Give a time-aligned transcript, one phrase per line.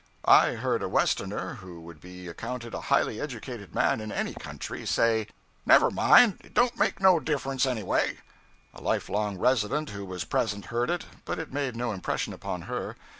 [0.25, 4.83] I heard a Westerner who would be accounted a highly educated man in any country,
[4.83, 5.27] say
[5.63, 8.17] 'never mind, it don't make no difference, anyway.'
[8.73, 12.63] A life long resident who was present heard it, but it made no impression upon
[12.63, 12.95] her.